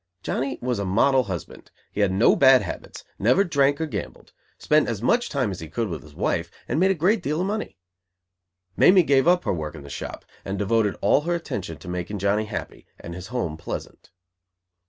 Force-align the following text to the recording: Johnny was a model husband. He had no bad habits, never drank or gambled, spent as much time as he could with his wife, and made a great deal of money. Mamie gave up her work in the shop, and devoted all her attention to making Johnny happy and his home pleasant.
Johnny 0.23 0.57
was 0.63 0.79
a 0.79 0.83
model 0.83 1.25
husband. 1.25 1.69
He 1.91 2.01
had 2.01 2.11
no 2.11 2.35
bad 2.35 2.63
habits, 2.63 3.03
never 3.19 3.43
drank 3.43 3.79
or 3.79 3.85
gambled, 3.85 4.33
spent 4.57 4.89
as 4.89 4.99
much 4.99 5.29
time 5.29 5.51
as 5.51 5.59
he 5.59 5.69
could 5.69 5.89
with 5.89 6.01
his 6.01 6.15
wife, 6.15 6.49
and 6.67 6.79
made 6.79 6.89
a 6.89 6.95
great 6.95 7.21
deal 7.21 7.39
of 7.39 7.45
money. 7.45 7.77
Mamie 8.75 9.03
gave 9.03 9.27
up 9.27 9.43
her 9.43 9.53
work 9.53 9.75
in 9.75 9.83
the 9.83 9.91
shop, 9.91 10.25
and 10.43 10.57
devoted 10.57 10.97
all 11.01 11.21
her 11.21 11.35
attention 11.35 11.77
to 11.77 11.87
making 11.87 12.17
Johnny 12.17 12.45
happy 12.45 12.87
and 12.99 13.13
his 13.13 13.27
home 13.27 13.57
pleasant. 13.57 14.09